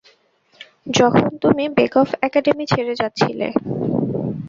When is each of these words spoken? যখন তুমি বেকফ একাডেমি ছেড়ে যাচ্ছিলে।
যখন 0.89 1.29
তুমি 1.43 1.63
বেকফ 1.77 2.09
একাডেমি 2.21 2.65
ছেড়ে 2.67 2.93
যাচ্ছিলে। 2.95 3.47